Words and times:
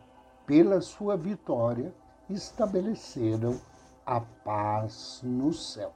pela 0.47 0.81
sua 0.81 1.17
vitória, 1.17 1.95
estabeleceram 2.29 3.59
a 4.05 4.21
paz 4.21 5.21
no 5.23 5.53
céu. 5.53 5.93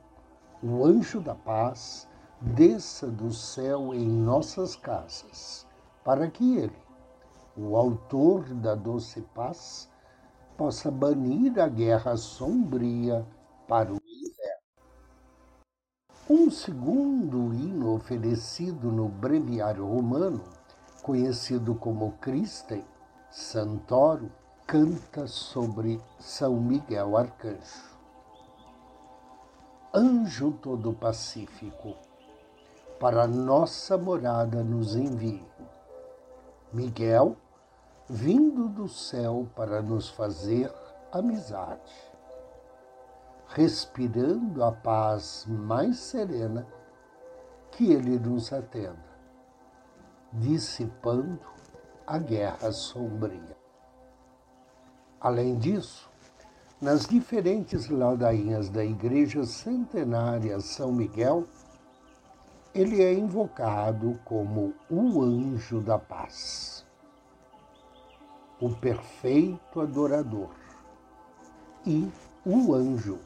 o 0.63 0.85
anjo 0.85 1.21
da 1.21 1.35
paz, 1.35 2.09
desça 2.41 3.09
do 3.09 3.33
céu 3.33 3.93
em 3.93 4.09
nossas 4.09 4.77
casas, 4.77 5.67
para 6.05 6.31
que 6.31 6.57
ele, 6.57 6.79
o 7.57 7.77
autor 7.77 8.45
da 8.55 8.77
doce 8.77 9.23
paz, 9.35 9.91
possa 10.57 10.89
banir 10.89 11.59
a 11.59 11.67
guerra 11.67 12.17
sombria 12.17 13.27
para 13.67 13.93
o 13.93 14.06
um 16.29 16.51
segundo 16.51 17.55
hino 17.55 17.95
oferecido 17.95 18.91
no 18.91 19.09
breviário 19.09 19.87
romano, 19.87 20.43
conhecido 21.01 21.77
como 21.77 22.13
Christe, 22.21 22.85
Santoro, 23.31 24.33
canta 24.67 25.29
sobre 25.29 26.01
São 26.19 26.57
Miguel 26.57 27.17
Arcanjo. 27.17 27.97
Anjo 29.95 30.51
todo 30.61 30.93
pacífico, 30.93 31.95
para 32.99 33.29
nossa 33.29 33.97
morada 33.97 34.65
nos 34.65 34.97
envie. 34.97 35.45
Miguel, 36.73 37.37
vindo 38.09 38.69
do 38.69 38.89
céu 38.89 39.47
para 39.55 39.81
nos 39.81 40.09
fazer 40.09 40.73
amizade 41.13 41.81
respirando 43.49 44.63
a 44.63 44.73
paz 44.73 45.47
mais 45.49 45.99
serena, 45.99 46.67
que 47.71 47.93
ele 47.93 48.19
nos 48.19 48.53
atenda, 48.53 48.97
dissipando 50.33 51.41
a 52.07 52.19
guerra 52.19 52.73
sombria. 52.73 53.57
Além 55.21 55.59
disso, 55.59 56.11
nas 56.81 57.07
diferentes 57.07 57.89
ladainhas 57.89 58.69
da 58.69 58.85
Igreja 58.85 59.45
Centenária 59.45 60.61
São 60.61 60.93
Miguel, 60.93 61.45
ele 62.75 63.03
é 63.03 63.15
invocado 63.15 64.21
como 64.25 64.75
o 64.91 65.23
anjo 65.23 65.81
da 65.81 65.99
paz, 65.99 66.87
o 68.61 68.71
perfeito 68.71 69.81
adorador 69.81 70.51
e 71.87 72.11
o 72.45 72.75
anjo 72.75 73.19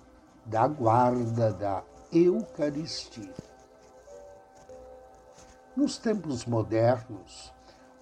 da 0.46 0.66
guarda 0.66 1.52
da 1.52 1.82
Eucaristia. 2.12 3.32
Nos 5.76 5.98
tempos 5.98 6.44
modernos, 6.44 7.52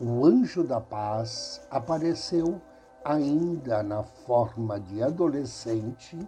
o 0.01 0.25
anjo 0.25 0.65
da 0.65 0.81
paz 0.81 1.61
apareceu 1.71 2.59
ainda 3.05 3.83
na 3.83 4.03
forma 4.03 4.81
de 4.81 5.03
adolescente 5.03 6.19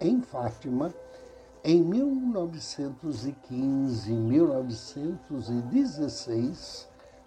em 0.00 0.20
Fátima 0.20 0.92
em 1.64 1.82
1915 1.82 4.12
e 4.12 4.14
1916 4.14 6.86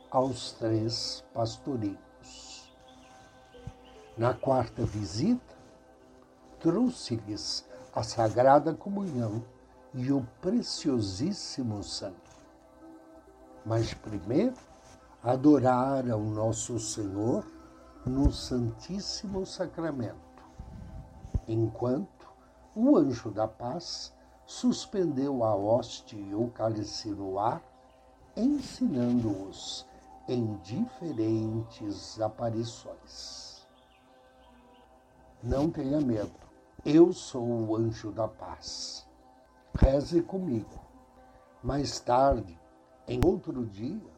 aos 0.10 0.54
três 0.54 1.22
pastorinhos. 1.34 2.74
Na 4.18 4.34
quarta 4.34 4.84
visita, 4.84 5.56
trouxe-lhes 6.60 7.70
a 7.94 8.04
Sagrada 8.04 8.74
Comunhão 8.74 9.44
e 9.94 10.14
o 10.14 10.26
preciosíssimo 10.42 11.84
sangue. 11.84 12.16
Mas 13.66 13.94
primeiro, 13.94 14.56
adorar 15.22 16.10
ao 16.10 16.22
nosso 16.22 16.80
Senhor 16.80 17.46
no 18.06 18.32
Santíssimo 18.32 19.46
Sacramento, 19.46 20.16
enquanto 21.48 22.28
o 22.74 22.96
anjo 22.96 23.30
da 23.30 23.48
paz 23.48 24.14
suspendeu 24.46 25.44
a 25.44 25.54
hoste 25.54 26.16
e 26.16 26.34
o 26.34 26.48
cálice 26.48 27.10
no 27.10 27.38
ar, 27.38 27.62
ensinando-os 28.38 29.86
em 30.30 30.56
diferentes 30.64 32.22
aparições. 32.22 33.68
Não 35.44 35.70
tenha 35.70 36.00
medo 36.00 36.41
eu 36.84 37.14
sou 37.14 37.44
o 37.44 37.76
anjo 37.76 38.12
da 38.12 38.28
paz. 38.28 39.08
Reze 39.76 40.20
comigo. 40.24 40.82
Mais 41.62 42.00
tarde, 42.00 42.60
em 43.08 43.20
outro 43.24 43.64
dia, 43.68 44.12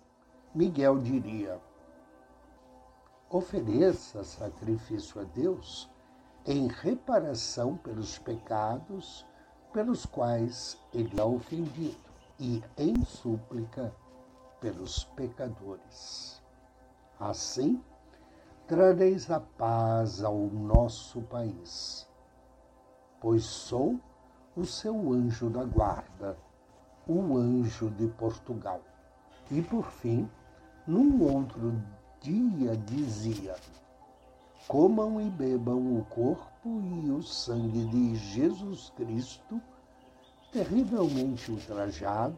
Miguel 0.56 1.00
diria: 1.00 1.60
ofereça 3.30 4.24
sacrifício 4.24 5.20
a 5.20 5.26
Deus 5.26 5.90
em 6.46 6.68
reparação 6.68 7.76
pelos 7.76 8.18
pecados 8.18 9.26
pelos 9.74 10.06
quais 10.06 10.78
ele 10.94 11.20
é 11.20 11.24
ofendido 11.24 11.98
e 12.40 12.64
em 12.78 13.04
súplica 13.04 13.94
pelos 14.62 15.04
pecadores. 15.04 16.42
Assim, 17.20 17.84
trareis 18.68 19.30
a 19.30 19.42
paz 19.42 20.24
ao 20.24 20.38
nosso 20.38 21.22
país 21.24 22.08
pois 23.24 23.46
sou 23.46 23.98
o 24.54 24.66
seu 24.66 25.14
anjo 25.14 25.50
da 25.50 25.64
guarda, 25.64 26.38
o 27.08 27.38
anjo 27.38 27.90
de 27.92 28.06
Portugal. 28.10 28.82
E 29.50 29.62
por 29.62 29.90
fim, 29.90 30.30
num 30.86 31.24
outro 31.24 31.74
dia 32.20 32.76
dizia: 32.76 33.56
comam 34.68 35.22
e 35.22 35.30
bebam 35.30 35.98
o 35.98 36.04
corpo 36.06 36.82
e 36.82 37.10
o 37.12 37.24
sangue 37.24 37.86
de 37.86 38.16
Jesus 38.16 38.92
Cristo, 38.98 39.62
terrivelmente 40.52 41.50
ultrajado 41.50 42.38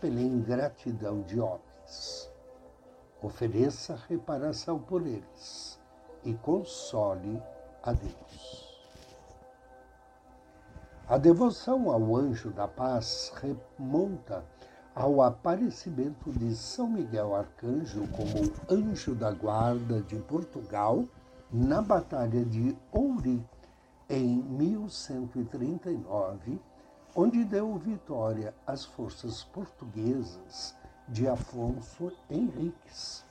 pela 0.00 0.20
ingratidão 0.20 1.22
de 1.22 1.40
homens. 1.40 2.30
Ofereça 3.22 3.98
reparação 4.06 4.78
por 4.78 5.06
eles 5.06 5.80
e 6.24 6.34
console 6.34 7.42
a 7.82 7.92
Deus. 7.94 8.69
A 11.10 11.18
devoção 11.18 11.90
ao 11.90 12.14
anjo 12.14 12.52
da 12.52 12.68
paz 12.68 13.32
remonta 13.42 14.44
ao 14.94 15.20
aparecimento 15.22 16.30
de 16.30 16.54
São 16.54 16.88
Miguel 16.88 17.34
Arcanjo 17.34 18.06
como 18.12 18.52
anjo 18.70 19.16
da 19.16 19.32
guarda 19.32 20.00
de 20.02 20.20
Portugal 20.20 21.04
na 21.50 21.82
Batalha 21.82 22.44
de 22.44 22.78
Ouri, 22.92 23.44
em 24.08 24.40
1139, 24.40 26.60
onde 27.16 27.44
deu 27.44 27.76
vitória 27.76 28.54
às 28.64 28.84
forças 28.84 29.42
portuguesas 29.42 30.76
de 31.08 31.26
Afonso 31.26 32.12
Henriques 32.30 33.24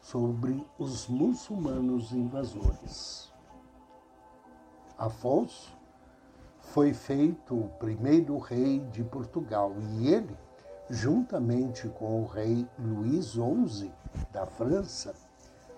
sobre 0.00 0.66
os 0.76 1.06
muçulmanos 1.06 2.10
invasores. 2.10 3.32
Afonso 4.98 5.73
foi 6.74 6.92
feito 6.92 7.54
o 7.54 7.68
primeiro 7.78 8.36
rei 8.36 8.80
de 8.90 9.04
Portugal 9.04 9.72
e 9.92 10.08
ele, 10.12 10.36
juntamente 10.90 11.88
com 11.88 12.20
o 12.20 12.26
rei 12.26 12.68
Luís 12.76 13.26
XI 13.26 13.92
da 14.32 14.44
França, 14.44 15.14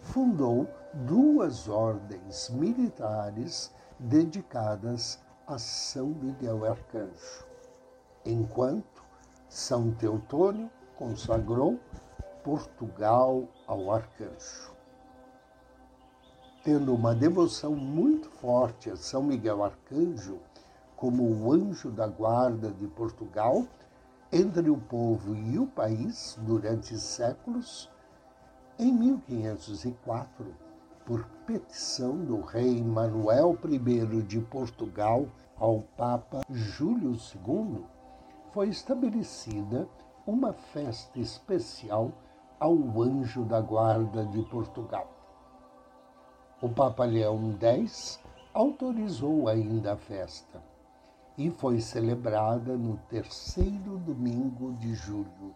fundou 0.01 0.67
duas 0.95 1.69
ordens 1.69 2.49
militares 2.49 3.71
dedicadas 3.99 5.23
a 5.47 5.59
São 5.59 6.07
Miguel 6.07 6.65
Arcanjo, 6.65 7.45
enquanto 8.25 9.05
São 9.51 9.91
Teutônio 9.91 10.71
consagrou 10.97 11.79
Portugal 12.43 13.47
ao 13.67 13.93
arcanjo. 13.93 14.73
Tendo 16.65 16.95
uma 16.95 17.15
devoção 17.15 17.77
muito 17.77 18.31
forte 18.31 18.91
a 18.91 18.97
São 18.97 19.23
Miguel 19.23 19.63
Arcanjo 19.63 20.41
como 20.97 21.23
o 21.25 21.53
anjo 21.53 21.91
da 21.91 22.07
guarda 22.07 22.71
de 22.71 22.87
Portugal, 22.87 23.67
entre 24.33 24.71
o 24.71 24.79
povo 24.79 25.37
e 25.37 25.59
o 25.59 25.67
país 25.67 26.39
durante 26.43 26.99
séculos, 26.99 27.91
em 28.79 28.93
1504, 28.93 30.55
por 31.05 31.25
petição 31.47 32.17
do 32.25 32.41
rei 32.41 32.83
Manuel 32.83 33.57
I 33.63 34.23
de 34.23 34.41
Portugal 34.41 35.27
ao 35.59 35.81
Papa 35.97 36.41
Júlio 36.51 37.13
II, 37.13 37.85
foi 38.53 38.69
estabelecida 38.69 39.87
uma 40.27 40.53
festa 40.53 41.21
especial 41.21 42.11
ao 42.59 42.75
anjo 43.03 43.45
da 43.45 43.61
guarda 43.61 44.25
de 44.25 44.43
Portugal. 44.45 45.09
O 46.61 46.71
Papa 46.71 47.05
Leão 47.05 47.55
X 47.61 48.19
autorizou 48.55 49.47
ainda 49.47 49.93
a 49.93 49.97
festa 49.97 50.61
e 51.37 51.51
foi 51.51 51.81
celebrada 51.81 52.77
no 52.77 52.97
terceiro 53.09 53.99
domingo 53.99 54.73
de 54.75 54.95
julho. 54.95 55.53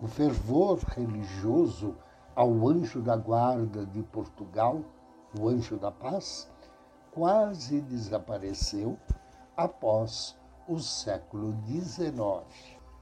O 0.00 0.06
fervor 0.06 0.78
religioso 0.78 1.96
ao 2.34 2.68
anjo 2.68 3.00
da 3.00 3.16
guarda 3.16 3.86
de 3.86 4.02
Portugal, 4.02 4.82
o 5.38 5.48
anjo 5.48 5.76
da 5.76 5.90
paz, 5.90 6.50
quase 7.10 7.80
desapareceu 7.80 8.98
após 9.56 10.36
o 10.68 10.78
século 10.78 11.56
XIX, 11.66 12.44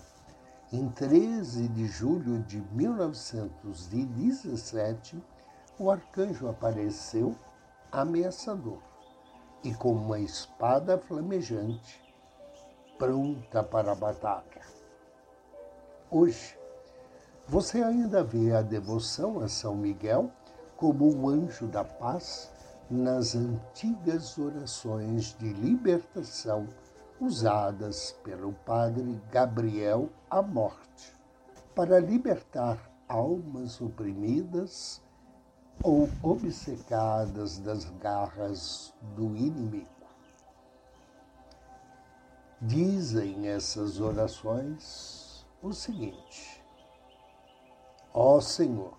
em 0.72 0.88
13 0.88 1.68
de 1.68 1.86
julho 1.86 2.38
de 2.44 2.62
1917, 2.72 5.22
o 5.78 5.90
arcanjo 5.90 6.48
apareceu 6.48 7.36
ameaçador 7.92 8.93
e 9.64 9.74
com 9.74 9.92
uma 9.92 10.20
espada 10.20 10.98
flamejante, 10.98 12.00
pronta 12.98 13.62
para 13.62 13.92
a 13.92 13.94
batalha. 13.94 14.62
Hoje, 16.10 16.56
você 17.48 17.82
ainda 17.82 18.22
vê 18.22 18.54
a 18.54 18.62
devoção 18.62 19.40
a 19.40 19.48
São 19.48 19.74
Miguel 19.74 20.30
como 20.76 21.10
o 21.10 21.28
anjo 21.28 21.66
da 21.66 21.82
paz 21.82 22.52
nas 22.90 23.34
antigas 23.34 24.38
orações 24.38 25.36
de 25.38 25.52
libertação 25.54 26.68
usadas 27.20 28.12
pelo 28.22 28.52
padre 28.52 29.20
Gabriel 29.30 30.10
à 30.30 30.42
morte 30.42 31.14
para 31.74 31.98
libertar 31.98 32.78
almas 33.08 33.80
oprimidas 33.80 35.02
ou 35.84 36.08
obcecadas 36.22 37.58
das 37.58 37.84
garras 38.00 38.94
do 39.14 39.36
inimigo. 39.36 39.86
Dizem 42.58 43.48
essas 43.48 44.00
orações 44.00 45.44
o 45.62 45.74
seguinte: 45.74 46.64
Ó 48.14 48.40
Senhor, 48.40 48.94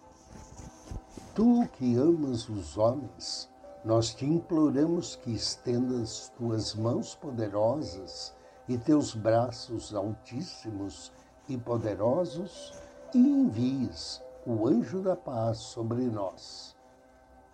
tu 1.34 1.68
que 1.74 1.98
amas 1.98 2.48
os 2.48 2.78
homens, 2.78 3.50
nós 3.84 4.14
te 4.14 4.26
imploramos 4.26 5.16
que 5.16 5.32
estendas 5.34 6.32
tuas 6.38 6.76
mãos 6.76 7.16
poderosas 7.16 8.32
e 8.68 8.78
teus 8.78 9.16
braços 9.16 9.96
altíssimos 9.96 11.12
e 11.50 11.58
poderosos 11.58 12.74
e 13.12 13.18
envies 13.18 14.22
o 14.46 14.68
anjo 14.68 15.02
da 15.02 15.16
paz 15.16 15.58
sobre 15.58 16.04
nós, 16.04 16.75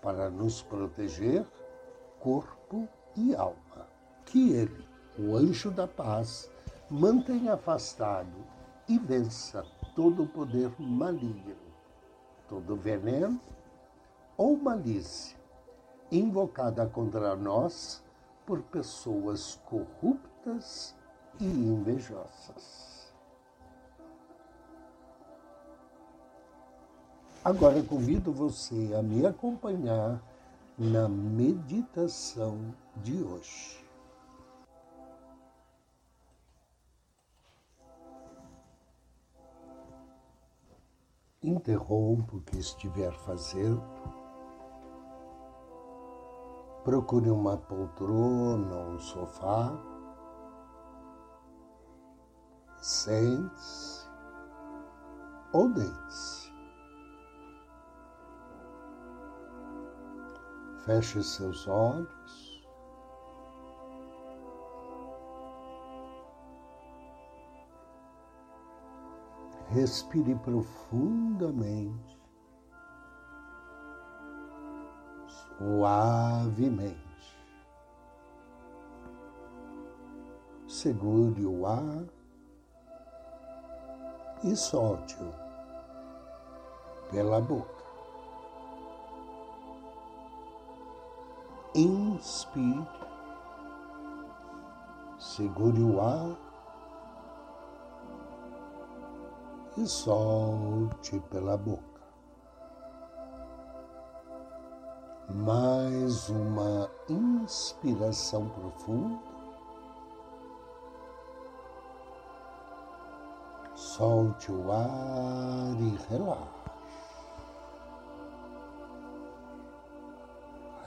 para 0.02 0.30
nos 0.30 0.62
proteger, 0.62 1.46
corpo 2.20 2.88
e 3.16 3.36
alma. 3.36 3.88
Que 4.26 4.54
ele, 4.54 4.86
o 5.18 5.36
anjo 5.36 5.72
da 5.72 5.88
paz, 5.88 6.50
mantenha 6.90 7.54
afastado 7.54 8.46
e 8.88 8.98
vença 8.98 9.66
todo 9.96 10.24
o 10.24 10.28
poder 10.28 10.72
maligno, 10.80 11.56
todo 12.48 12.76
veneno 12.76 13.40
ou 14.38 14.58
malícia 14.58 15.42
invocada 16.12 16.86
contra 16.88 17.36
nós 17.36 18.04
por 18.46 18.62
pessoas 18.64 19.62
corruptas 19.66 20.96
e 21.40 21.46
invejosas. 21.46 23.01
Agora 27.44 27.82
convido 27.82 28.32
você 28.32 28.94
a 28.96 29.02
me 29.02 29.26
acompanhar 29.26 30.22
na 30.78 31.10
meditação 31.10 32.72
de 32.98 33.24
hoje. 33.24 33.84
Interrompa 41.42 42.36
o 42.36 42.42
que 42.42 42.60
estiver 42.60 43.12
fazendo. 43.12 43.82
Procure 46.84 47.32
uma 47.32 47.58
poltrona 47.58 48.76
ou 48.76 48.92
um 48.92 49.00
sofá. 49.00 49.76
Sente-se 52.78 54.08
ou 55.52 55.70
deite-se. 55.70 56.41
Feche 60.86 61.22
seus 61.24 61.68
olhos. 61.68 62.62
Respire 69.70 70.36
profundamente, 70.36 72.20
suavemente. 75.58 77.12
segure 80.82 81.46
o 81.46 81.68
ar 81.68 82.06
e 84.44 84.56
solte-o 84.56 85.32
pela 87.12 87.40
boca. 87.42 87.81
Inspire, 91.74 92.86
segure 95.18 95.82
o 95.82 96.02
ar 96.02 96.36
e 99.78 99.88
solte 99.88 101.18
pela 101.30 101.56
boca. 101.56 102.02
Mais 105.30 106.28
uma 106.28 106.92
inspiração 107.08 108.50
profunda. 108.50 109.32
Solte 113.76 114.52
o 114.52 114.70
ar 114.74 115.80
e 115.80 115.98
relaxe. 116.10 116.61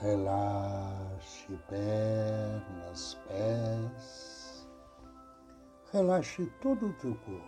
Relaxe 0.05 1.57
pernas, 1.67 3.17
pés. 3.27 4.67
Relaxe 5.91 6.45
todo 6.61 6.89
o 6.89 6.93
teu 6.93 7.15
corpo. 7.15 7.43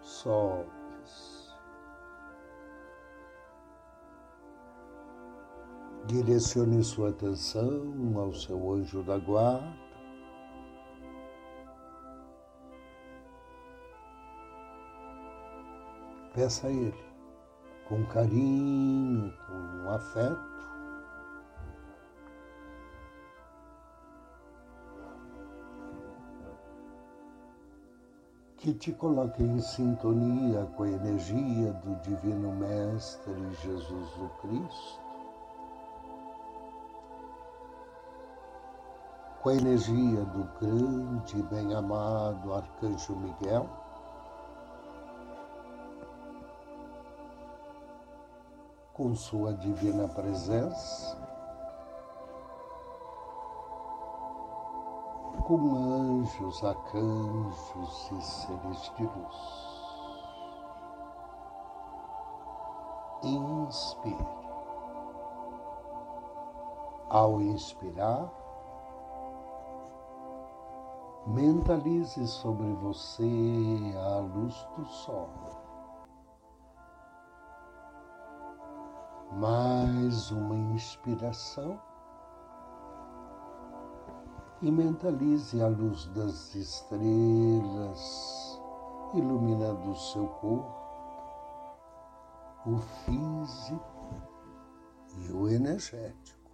Solte-se. 0.00 1.52
Direcione 6.06 6.82
sua 6.82 7.10
atenção 7.10 7.92
ao 8.16 8.32
seu 8.32 8.72
anjo 8.72 9.02
da 9.02 9.18
guarda 9.18 9.76
peça 16.34 16.68
a 16.68 16.70
Ele 16.70 17.07
com 17.88 18.04
carinho, 18.04 19.32
com 19.46 19.90
afeto. 19.90 20.58
Que 28.58 28.74
te 28.74 28.92
coloque 28.92 29.42
em 29.42 29.60
sintonia 29.60 30.66
com 30.76 30.82
a 30.82 30.90
energia 30.90 31.72
do 31.72 31.94
Divino 32.02 32.52
Mestre 32.52 33.32
Jesus 33.62 34.10
Cristo, 34.42 35.00
com 39.40 39.48
a 39.48 39.54
energia 39.54 40.24
do 40.24 40.44
grande 40.60 41.38
e 41.38 41.42
bem-amado 41.44 42.52
Arcanjo 42.52 43.16
Miguel 43.16 43.77
com 48.98 49.14
Sua 49.14 49.54
divina 49.54 50.08
presença, 50.08 51.16
com 55.46 55.76
anjos, 55.76 56.64
arcanjos 56.64 58.10
e 58.10 58.20
seres 58.20 58.92
de 58.96 59.04
luz. 59.04 59.68
Inspire. 63.22 64.26
Ao 67.08 67.40
inspirar, 67.40 68.28
mentalize 71.24 72.26
sobre 72.26 72.72
você 72.74 73.94
a 73.96 74.18
luz 74.18 74.68
do 74.76 74.84
sol. 74.86 75.28
Mais 79.38 80.32
uma 80.32 80.56
inspiração 80.56 81.80
e 84.60 84.68
mentalize 84.68 85.62
a 85.62 85.68
luz 85.68 86.06
das 86.06 86.56
estrelas 86.56 88.60
iluminando 89.14 89.92
o 89.92 89.96
seu 89.96 90.26
corpo, 90.26 90.74
o 92.66 92.78
físico 92.78 93.80
e 95.18 95.30
o 95.30 95.48
energético. 95.48 96.50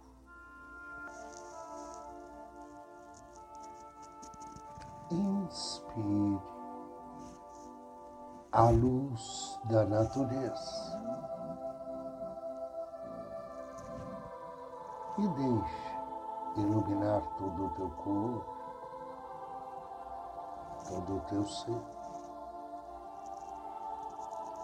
Inspire 5.09 6.39
a 8.51 8.69
luz 8.69 9.59
da 9.65 9.85
natureza. 9.85 10.94
E 15.17 15.27
deixe 15.27 15.95
iluminar 16.57 17.21
todo 17.37 17.65
o 17.65 17.69
teu 17.69 17.89
corpo, 17.89 18.45
todo 20.87 21.15
o 21.15 21.19
teu 21.21 21.45
ser. 21.45 21.81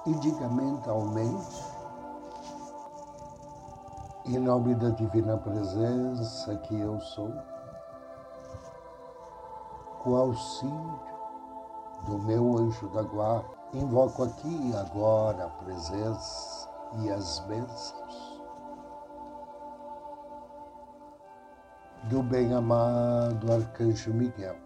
E 0.06 0.14
diga 0.16 0.48
mentalmente, 0.50 1.64
em 4.26 4.40
nome 4.40 4.76
da 4.76 4.90
divina 4.90 5.38
presença 5.38 6.56
que 6.58 6.80
eu 6.80 7.00
sou, 7.00 7.32
com 10.00 10.16
auxílio 10.16 11.00
do 12.08 12.18
meu 12.20 12.58
anjo 12.58 12.90
da 12.90 13.04
guarda, 13.04 13.46
invoco 13.74 14.24
aqui 14.24 14.74
agora 14.76 15.46
a 15.46 15.50
presença 15.64 16.70
e 17.00 17.12
as 17.12 17.40
bênçãos 17.42 18.01
do 22.12 22.22
bem-amado 22.22 23.54
Arcanjo 23.54 24.14
Miguel. 24.14 24.58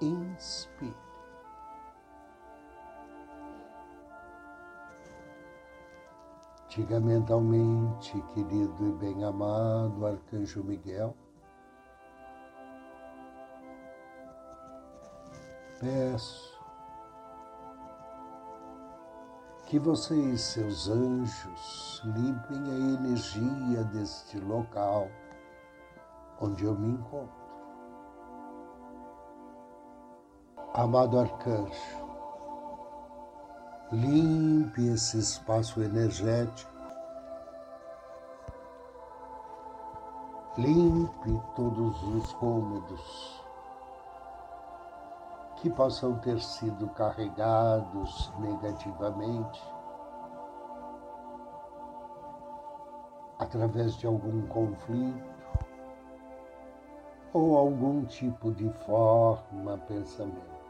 Inspire. 0.00 0.94
Diga 6.68 7.00
mentalmente, 7.00 8.22
querido 8.32 8.86
e 8.86 8.92
bem-amado 8.92 10.06
Arcanjo 10.06 10.62
Miguel, 10.62 11.16
peço 15.80 16.59
que 19.70 19.78
você 19.78 20.16
e 20.16 20.36
seus 20.36 20.88
anjos 20.88 22.02
limpem 22.04 22.58
a 22.72 22.76
energia 22.76 23.84
deste 23.84 24.36
local 24.40 25.06
onde 26.40 26.64
eu 26.64 26.74
me 26.74 26.94
encontro. 26.94 27.40
Amado 30.74 31.20
arcanjo, 31.20 31.70
limpe 33.92 34.88
esse 34.88 35.20
espaço 35.20 35.80
energético, 35.80 36.72
limpe 40.58 41.40
todos 41.54 42.02
os 42.02 42.32
cômodos 42.32 43.39
que 45.60 45.68
possam 45.68 46.18
ter 46.20 46.40
sido 46.40 46.88
carregados 46.88 48.32
negativamente 48.38 49.62
através 53.38 53.94
de 53.96 54.06
algum 54.06 54.46
conflito 54.46 55.30
ou 57.32 57.58
algum 57.58 58.04
tipo 58.06 58.52
de 58.52 58.70
forma, 58.84 59.76
pensamento. 59.86 60.60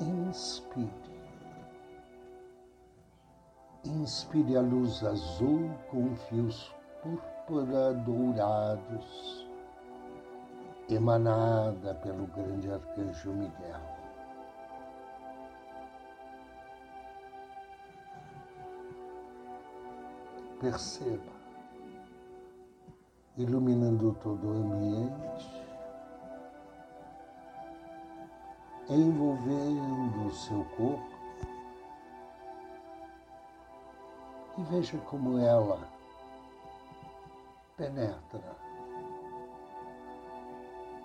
Inspire. 0.00 1.11
Inspire 4.02 4.56
a 4.56 4.60
luz 4.60 5.04
azul 5.04 5.70
com 5.88 6.16
fios 6.16 6.74
púrpura 7.00 7.94
dourados, 7.94 9.46
emanada 10.88 11.94
pelo 12.02 12.26
grande 12.26 12.68
arcanjo 12.68 13.30
Miguel. 13.30 13.80
Perceba, 20.58 21.32
iluminando 23.36 24.14
todo 24.20 24.48
o 24.48 24.50
ambiente, 24.50 25.64
envolvendo 28.90 30.26
o 30.26 30.32
seu 30.32 30.64
corpo 30.76 31.11
e 34.62 34.70
veja 34.70 34.98
como 34.98 35.38
ela 35.38 35.88
penetra 37.76 38.56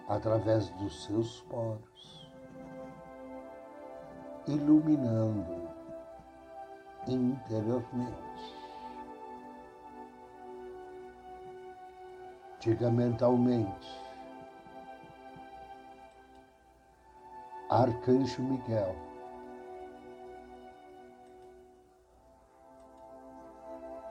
através 0.08 0.70
dos 0.72 1.04
seus 1.04 1.42
poros, 1.42 2.32
iluminando 4.48 5.70
interiormente. 7.08 8.58
Diga 12.60 12.92
mentalmente, 12.92 13.88
Arcanjo 17.70 18.42
Miguel, 18.42 18.96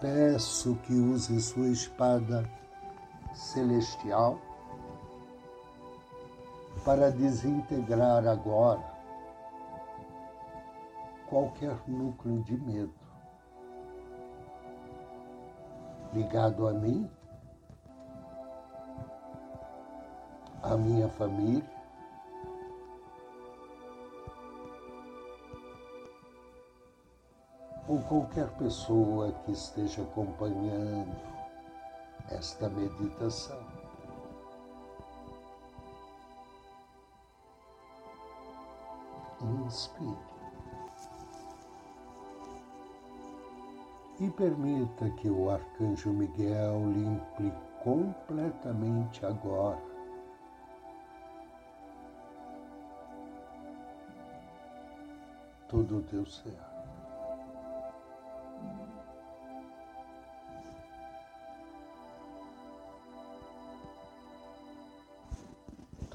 peço 0.07 0.77
que 0.85 0.95
use 0.95 1.41
sua 1.41 1.67
espada 1.67 2.49
celestial 3.35 4.39
para 6.85 7.11
desintegrar 7.11 8.25
agora 8.25 8.85
qualquer 11.29 11.77
núcleo 11.89 12.41
de 12.45 12.57
medo 12.57 12.95
ligado 16.15 16.69
a 16.69 16.73
mim, 16.73 17.11
a 20.63 20.77
minha 20.77 21.09
família, 21.09 21.75
ou 27.88 28.00
qualquer 28.02 28.49
pessoa 28.59 29.33
que 29.45 29.52
esteja 29.52 30.02
acompanhando 30.02 31.14
esta 32.31 32.69
meditação. 32.69 33.61
Inspire. 39.64 40.37
E 44.19 44.31
permita 44.31 45.11
que 45.11 45.28
o 45.28 45.50
Arcanjo 45.50 46.11
Miguel 46.11 46.90
limpe 46.90 47.52
completamente 47.85 49.25
agora 49.26 49.78
todo 55.69 55.99
o 55.99 56.02
teu 56.02 56.25
ser. 56.25 56.75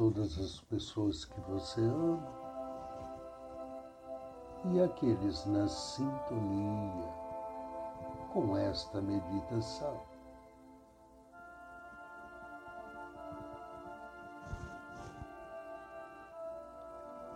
Todas 0.01 0.35
as 0.39 0.59
pessoas 0.61 1.25
que 1.25 1.39
você 1.41 1.79
ama 1.79 2.27
e 4.73 4.81
aqueles 4.81 5.45
na 5.45 5.67
sintonia 5.67 7.07
com 8.33 8.57
esta 8.57 8.99
meditação. 8.99 10.01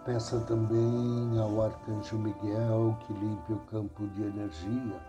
Peça 0.03 0.39
também 0.47 1.39
ao 1.39 1.61
Arcanjo 1.61 2.17
Miguel 2.17 2.97
que 3.05 3.13
limpe 3.13 3.53
o 3.53 3.59
campo 3.67 4.07
de 4.07 4.23
energia 4.23 4.99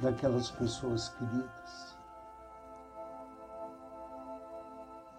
daquelas 0.00 0.50
pessoas 0.50 1.08
queridas 1.10 1.91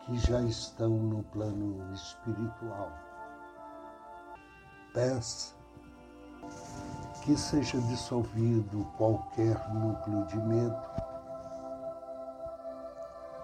que 0.05 0.17
já 0.17 0.41
estão 0.41 0.89
no 0.89 1.23
plano 1.23 1.93
espiritual. 1.93 2.91
Peça 4.93 5.53
que 7.21 7.37
seja 7.37 7.79
dissolvido 7.81 8.85
qualquer 8.97 9.57
núcleo 9.73 10.25
de 10.25 10.37
medo 10.37 10.81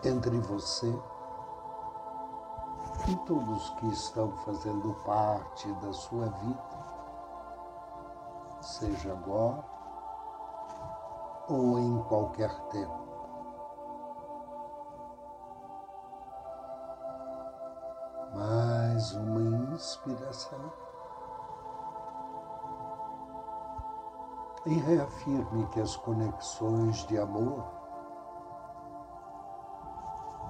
entre 0.03 0.37
você 0.39 0.93
e 3.07 3.15
todos 3.25 3.69
que 3.79 3.87
estão 3.87 4.31
fazendo 4.39 4.93
parte 5.05 5.71
da 5.75 5.93
sua 5.93 6.25
vida, 6.27 6.63
seja 8.61 9.11
agora 9.13 9.63
ou 11.47 11.79
em 11.79 12.03
qualquer 12.03 12.53
tempo. 12.69 13.08
Mais 18.39 19.13
uma 19.15 19.73
inspiração. 19.73 20.71
E 24.65 24.73
reafirme 24.73 25.67
que 25.67 25.81
as 25.81 25.95
conexões 25.97 27.05
de 27.07 27.17
amor 27.17 27.65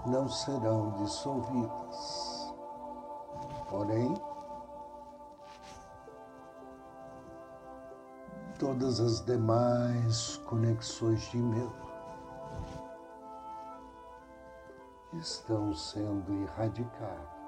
não 0.06 0.30
serão 0.30 0.91
dissolvidas. 0.91 2.54
Porém, 3.69 4.13
todas 8.60 8.99
as 8.99 9.25
demais 9.25 10.38
conexões 10.45 11.21
de 11.32 11.38
medo 11.38 11.89
estão 15.13 15.73
sendo 15.73 16.34
erradicadas. 16.43 17.38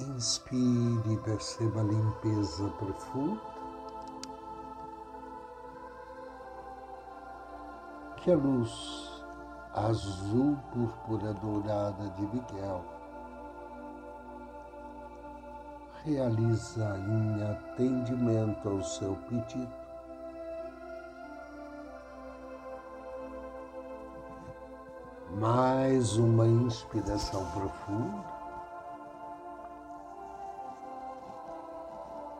Inspire 0.00 1.12
e 1.12 1.16
perceba 1.18 1.80
a 1.80 1.84
limpeza 1.84 2.70
profunda. 2.78 3.38
Que 8.16 8.32
a 8.32 8.36
luz 8.36 9.22
azul 9.74 10.56
púrpura 10.72 11.34
dourada 11.34 12.08
de 12.16 12.22
Miguel 12.22 12.82
realiza 16.02 16.96
em 16.98 17.42
atendimento 17.42 18.68
ao 18.70 18.82
seu 18.82 19.14
pedido. 19.28 19.74
Mais 25.38 26.16
uma 26.16 26.46
inspiração 26.46 27.44
profunda. 27.50 28.39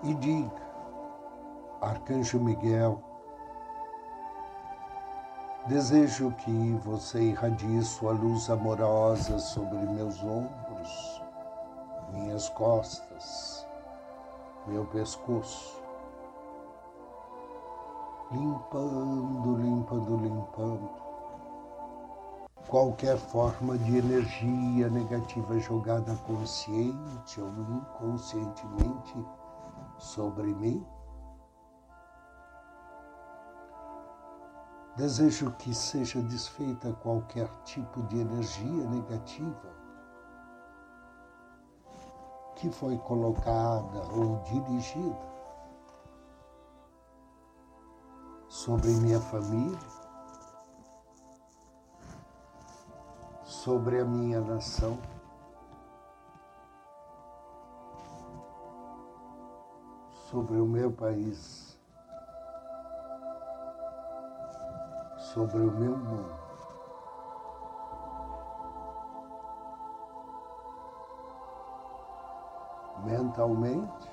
E 0.03 0.15
diga, 0.15 0.63
Arcanjo 1.81 2.41
Miguel, 2.41 3.03
desejo 5.67 6.33
que 6.33 6.81
você 6.85 7.23
irradie 7.23 7.83
sua 7.83 8.13
luz 8.13 8.49
amorosa 8.49 9.39
sobre 9.39 9.79
meus 9.79 10.23
ombros, 10.23 11.23
minhas 12.13 12.49
costas, 12.51 13.67
meu 14.67 14.87
pescoço, 14.87 15.83
limpando, 18.33 19.57
limpando, 19.57 20.17
limpando. 20.17 20.91
Qualquer 22.69 23.17
forma 23.17 23.77
de 23.77 23.99
energia 23.99 24.89
negativa 24.89 25.59
jogada 25.59 26.15
consciente 26.27 27.41
ou 27.41 27.49
inconscientemente 27.49 29.27
sobre 30.01 30.55
mim. 30.55 30.85
Desejo 34.97 35.53
que 35.53 35.73
seja 35.75 36.21
desfeita 36.23 36.93
qualquer 36.95 37.49
tipo 37.65 38.03
de 38.05 38.19
energia 38.19 38.89
negativa 38.91 39.81
que 42.57 42.71
foi 42.71 42.99
colocada 42.99 44.03
ou 44.13 44.43
dirigida 44.43 45.31
sobre 48.49 48.91
minha 48.91 49.21
família, 49.21 49.79
sobre 53.45 54.01
a 54.01 54.05
minha 54.05 54.41
nação. 54.41 54.99
sobre 60.31 60.61
o 60.61 60.65
meu 60.65 60.93
país, 60.93 61.77
sobre 65.17 65.59
o 65.59 65.73
meu 65.73 65.97
mundo. 65.97 66.41
Mentalmente, 73.05 74.11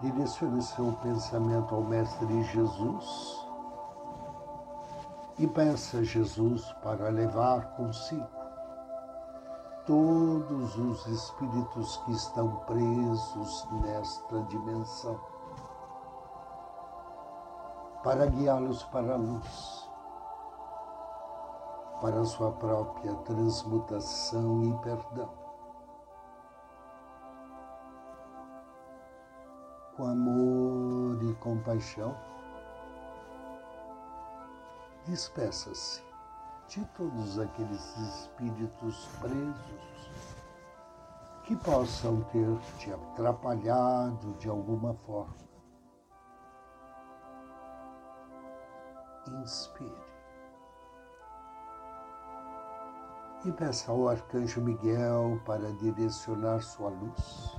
direcione 0.00 0.60
seu 0.60 0.92
pensamento 1.02 1.74
ao 1.74 1.82
Mestre 1.82 2.42
Jesus 2.42 3.46
e 5.38 5.46
peça 5.46 5.98
a 5.98 6.02
Jesus 6.02 6.70
para 6.82 7.08
levar 7.08 7.74
consigo 7.76 8.41
todos 9.86 10.76
os 10.78 11.06
espíritos 11.06 11.96
que 11.98 12.12
estão 12.12 12.56
presos 12.66 13.66
nesta 13.82 14.40
dimensão, 14.42 15.18
para 18.02 18.26
guiá-los 18.26 18.84
para 18.84 19.14
a 19.14 19.16
luz, 19.16 19.90
para 22.00 22.20
a 22.20 22.24
sua 22.24 22.52
própria 22.52 23.14
transmutação 23.16 24.62
e 24.64 24.72
perdão. 24.82 25.30
Com 29.96 30.06
amor 30.06 31.22
e 31.22 31.34
compaixão, 31.34 32.16
despeça-se 35.06 36.11
de 36.68 36.84
todos 36.96 37.38
aqueles 37.38 37.96
espíritos 37.98 39.08
presos 39.20 40.36
que 41.44 41.56
possam 41.56 42.22
ter 42.24 42.58
te 42.78 42.92
atrapalhado 42.92 44.34
de 44.34 44.48
alguma 44.48 44.94
forma. 44.94 45.34
Inspire. 49.42 50.12
E 53.44 53.52
peça 53.52 53.90
ao 53.90 54.08
Arcanjo 54.08 54.60
Miguel 54.60 55.40
para 55.44 55.72
direcionar 55.72 56.62
sua 56.62 56.90
luz 56.90 57.56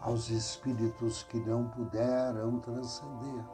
aos 0.00 0.30
espíritos 0.30 1.24
que 1.24 1.38
não 1.40 1.68
puderam 1.68 2.60
transcender 2.60 3.44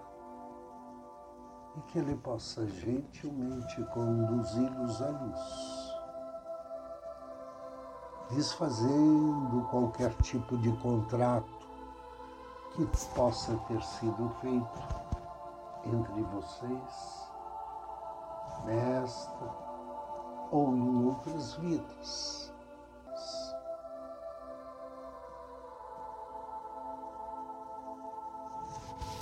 e 1.77 1.81
que 1.83 1.99
Ele 1.99 2.15
possa 2.17 2.67
gentilmente 2.67 3.83
conduzi-los 3.93 5.03
à 5.03 5.09
luz, 5.09 5.95
desfazendo 8.31 9.67
qualquer 9.71 10.15
tipo 10.23 10.57
de 10.59 10.73
contrato 10.79 11.63
que 12.75 12.87
possa 13.15 13.55
ter 13.69 13.83
sido 13.83 14.31
feito 14.41 15.03
entre 15.85 16.23
vocês 16.23 17.23
nesta 18.65 19.63
ou 20.51 20.77
em 20.77 21.07
outras 21.07 21.55
vidas. 21.55 22.52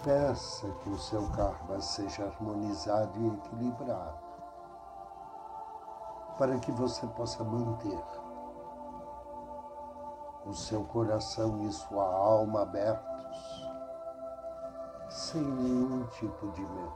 Peça 0.03 0.67
que 0.83 0.89
o 0.89 0.99
seu 0.99 1.29
karma 1.33 1.79
seja 1.79 2.25
harmonizado 2.25 3.21
e 3.21 3.29
equilibrado, 3.29 4.19
para 6.39 6.59
que 6.59 6.73
você 6.73 7.07
possa 7.09 7.45
manter 7.45 8.03
o 10.47 10.55
seu 10.55 10.85
coração 10.85 11.63
e 11.67 11.73
sua 11.73 12.03
alma 12.03 12.63
abertos, 12.63 13.69
sem 15.11 15.43
nenhum 15.43 16.07
tipo 16.07 16.49
de 16.53 16.63
medo. 16.63 16.93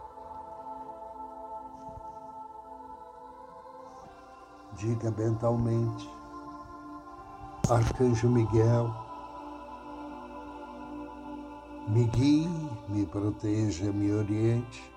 Diga 4.72 5.10
mentalmente, 5.10 6.10
Arcanjo 7.68 8.30
Miguel, 8.30 8.90
me 11.86 12.04
guie, 12.04 12.63
me 12.88 13.06
proteja, 13.06 13.92
me 13.92 14.12
oriente, 14.12 14.92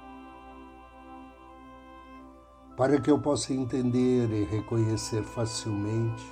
para 2.75 2.99
que 3.01 3.09
eu 3.09 3.19
possa 3.19 3.53
entender 3.53 4.29
e 4.31 4.43
reconhecer 4.43 5.23
facilmente 5.23 6.23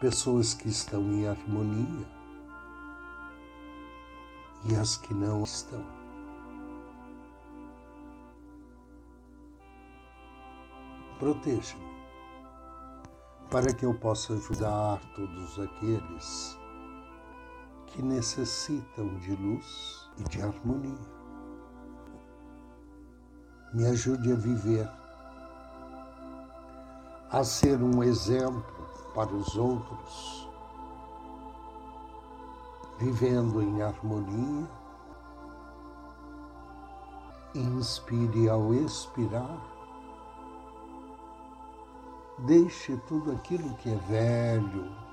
pessoas 0.00 0.54
que 0.54 0.68
estão 0.68 1.02
em 1.12 1.26
harmonia 1.26 2.06
e 4.70 4.76
as 4.76 4.96
que 4.96 5.14
não 5.14 5.42
estão. 5.42 5.84
Proteja-me, 11.18 11.84
para 13.50 13.72
que 13.72 13.86
eu 13.86 13.94
possa 13.94 14.34
ajudar 14.34 15.00
todos 15.14 15.58
aqueles 15.58 16.63
que 17.94 18.02
necessitam 18.02 19.06
de 19.18 19.36
luz 19.36 20.10
e 20.18 20.24
de 20.24 20.42
harmonia. 20.42 20.98
Me 23.72 23.86
ajude 23.86 24.32
a 24.32 24.34
viver, 24.34 24.90
a 27.30 27.44
ser 27.44 27.80
um 27.80 28.02
exemplo 28.02 28.88
para 29.14 29.32
os 29.32 29.56
outros, 29.56 30.50
vivendo 32.98 33.62
em 33.62 33.80
harmonia. 33.80 34.68
Inspire 37.54 38.48
ao 38.48 38.74
expirar. 38.74 39.60
Deixe 42.40 42.96
tudo 43.06 43.30
aquilo 43.30 43.72
que 43.76 43.90
é 43.90 43.96
velho, 44.08 45.03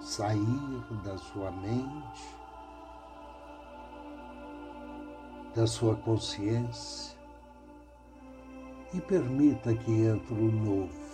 sair 0.00 0.84
da 1.04 1.16
sua 1.18 1.50
mente, 1.50 2.36
da 5.54 5.66
sua 5.66 5.96
consciência 5.96 7.16
e 8.94 9.00
permita 9.00 9.74
que 9.74 9.90
entre 9.90 10.34
o 10.34 10.52
novo. 10.52 11.08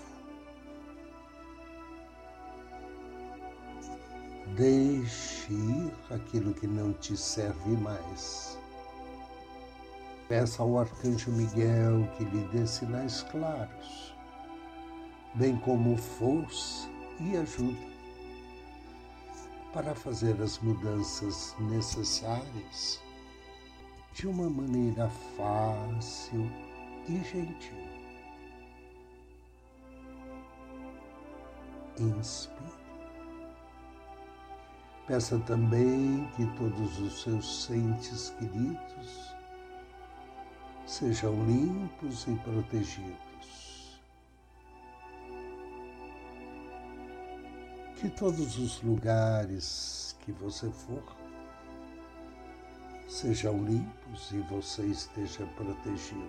Deixe 4.56 5.52
ir 5.52 5.92
aquilo 6.10 6.54
que 6.54 6.66
não 6.66 6.92
te 6.92 7.16
serve 7.16 7.76
mais. 7.76 8.58
Peça 10.28 10.62
ao 10.62 10.78
Arcanjo 10.78 11.30
Miguel 11.32 12.08
que 12.16 12.24
lhe 12.24 12.44
dê 12.48 12.66
sinais 12.66 13.22
claros, 13.22 14.14
bem 15.34 15.56
como 15.56 15.96
força 15.96 16.88
e 17.20 17.36
ajuda 17.36 17.93
para 19.74 19.92
fazer 19.92 20.40
as 20.40 20.60
mudanças 20.60 21.56
necessárias 21.58 23.02
de 24.12 24.28
uma 24.28 24.48
maneira 24.48 25.10
fácil 25.36 26.48
e 27.08 27.16
gentil. 27.24 27.84
Inspire. 31.98 32.54
Peça 35.08 35.38
também 35.40 36.30
que 36.36 36.46
todos 36.56 37.00
os 37.00 37.22
seus 37.22 37.68
entes 37.70 38.30
queridos 38.38 39.34
sejam 40.86 41.34
limpos 41.46 42.28
e 42.28 42.34
protegidos 42.36 43.23
que 48.04 48.10
todos 48.10 48.58
os 48.58 48.82
lugares 48.82 50.14
que 50.20 50.30
você 50.32 50.70
for 50.70 51.02
sejam 53.08 53.64
limpos 53.64 54.30
e 54.30 54.40
você 54.40 54.84
esteja 54.84 55.46
protegido. 55.56 56.28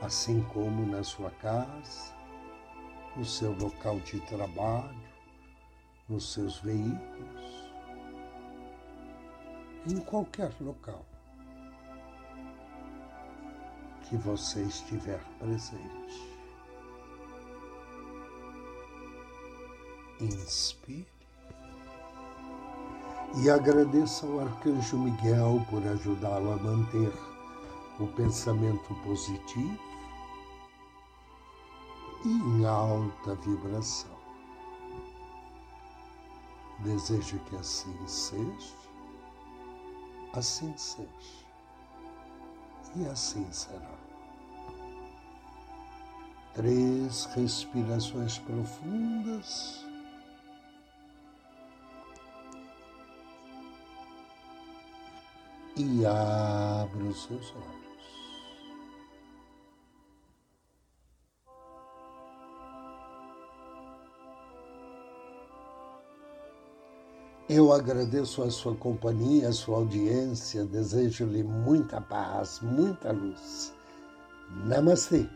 Assim 0.00 0.40
como 0.44 0.86
na 0.86 1.04
sua 1.04 1.30
casa, 1.32 2.14
no 3.14 3.22
seu 3.22 3.52
local 3.52 4.00
de 4.00 4.18
trabalho, 4.20 4.96
nos 6.08 6.32
seus 6.32 6.58
veículos, 6.60 7.70
em 9.86 10.00
qualquer 10.00 10.54
local 10.58 11.04
que 14.08 14.16
você 14.16 14.62
estiver 14.62 15.22
presente. 15.38 16.29
Inspire 20.24 21.06
e 23.36 23.48
agradeça 23.48 24.26
ao 24.26 24.40
Arcanjo 24.40 24.98
Miguel 24.98 25.64
por 25.70 25.86
ajudá-lo 25.86 26.52
a 26.52 26.56
manter 26.56 27.12
o 27.98 28.06
pensamento 28.08 28.94
positivo 29.04 29.78
e 32.24 32.28
em 32.28 32.66
alta 32.66 33.34
vibração. 33.36 34.18
Desejo 36.80 37.38
que 37.40 37.56
assim 37.56 37.94
seja, 38.06 38.74
assim 40.34 40.76
seja 40.76 41.40
e 42.96 43.06
assim 43.06 43.46
será. 43.52 43.98
Três 46.54 47.26
respirações 47.26 48.38
profundas. 48.38 49.89
E 55.82 56.04
abra 56.04 57.04
os 57.04 57.22
seus 57.22 57.54
olhos. 57.56 57.80
Eu 67.48 67.72
agradeço 67.72 68.42
a 68.42 68.50
sua 68.50 68.76
companhia, 68.76 69.48
a 69.48 69.52
sua 69.52 69.78
audiência, 69.78 70.66
desejo-lhe 70.66 71.42
muita 71.42 71.98
paz, 71.98 72.60
muita 72.60 73.10
luz. 73.10 73.72
Namastê. 74.66 75.26